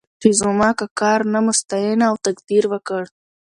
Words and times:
چې 0.21 0.29
زما 0.39 0.69
که 0.79 0.85
کار 0.99 1.19
نه 1.33 1.39
مو 1.43 1.53
ستاینه 1.61 2.05
او 2.11 2.15
تقدير 2.27 2.63
وکړ. 2.69 3.03